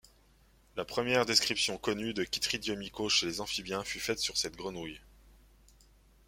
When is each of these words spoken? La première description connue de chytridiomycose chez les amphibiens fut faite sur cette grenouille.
La 0.77 0.83
première 0.83 1.27
description 1.27 1.77
connue 1.77 2.15
de 2.15 2.23
chytridiomycose 2.23 3.11
chez 3.13 3.27
les 3.27 3.39
amphibiens 3.39 3.83
fut 3.83 3.99
faite 3.99 4.17
sur 4.17 4.35
cette 4.35 4.55
grenouille. 4.57 4.99